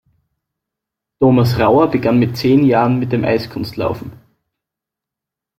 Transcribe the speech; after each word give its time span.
Thomas 1.19 1.55
Rauer 1.59 1.91
begann 1.91 2.17
mit 2.17 2.35
zehn 2.35 2.65
Jahren 2.65 2.97
mit 2.97 3.11
dem 3.11 3.23
Eiskunstlaufen. 3.23 4.11